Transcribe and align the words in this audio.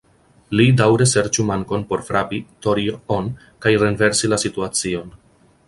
Li 0.59 0.63
daŭre 0.79 1.05
serĉu 1.11 1.45
mankon 1.49 1.83
por 1.91 2.03
frapi 2.09 2.39
"tori"-on, 2.67 3.29
kaj 3.67 3.77
renversi 3.85 4.33
la 4.35 4.41
situacion. 4.47 5.17